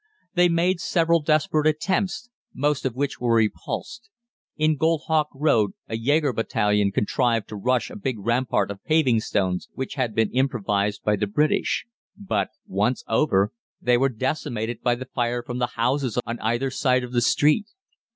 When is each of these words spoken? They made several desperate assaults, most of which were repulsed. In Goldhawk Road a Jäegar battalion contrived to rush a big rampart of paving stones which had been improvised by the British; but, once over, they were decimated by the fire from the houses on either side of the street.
They 0.33 0.49
made 0.49 0.79
several 0.79 1.21
desperate 1.21 1.67
assaults, 1.77 2.27
most 2.55 2.87
of 2.87 2.95
which 2.95 3.19
were 3.21 3.35
repulsed. 3.35 4.09
In 4.57 4.75
Goldhawk 4.75 5.27
Road 5.35 5.73
a 5.87 5.95
Jäegar 5.95 6.33
battalion 6.35 6.91
contrived 6.91 7.47
to 7.49 7.55
rush 7.55 7.91
a 7.91 7.95
big 7.99 8.17
rampart 8.17 8.71
of 8.71 8.83
paving 8.83 9.19
stones 9.19 9.69
which 9.75 9.93
had 9.93 10.15
been 10.15 10.31
improvised 10.31 11.03
by 11.03 11.17
the 11.17 11.27
British; 11.27 11.85
but, 12.17 12.49
once 12.65 13.03
over, 13.07 13.53
they 13.79 13.95
were 13.95 14.09
decimated 14.09 14.81
by 14.81 14.95
the 14.95 15.05
fire 15.05 15.43
from 15.43 15.59
the 15.59 15.67
houses 15.77 16.17
on 16.25 16.39
either 16.39 16.71
side 16.71 17.03
of 17.03 17.13
the 17.13 17.21
street. 17.21 17.67